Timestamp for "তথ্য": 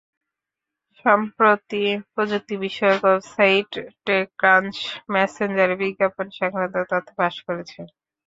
6.91-7.09